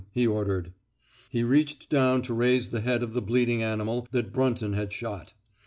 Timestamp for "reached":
1.43-1.87